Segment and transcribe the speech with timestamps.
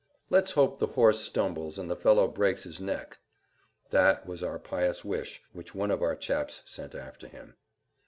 [0.31, 3.19] "Let's hope the horse stumbles and the fellow breaks his neck."
[3.91, 7.55] That was our pious wish which one of our chaps sent after him.